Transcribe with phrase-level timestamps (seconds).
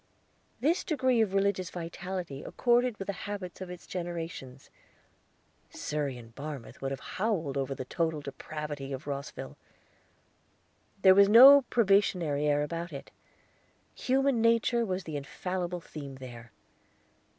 [0.61, 4.71] This degree of religious vitality accorded with the habits of its generations.
[5.69, 9.57] Surrey and Barmouth would have howled over the Total Depravity of Rosville.
[11.03, 13.11] There was no probationary air about it.
[13.93, 16.51] Human Nature was the infallible theme there.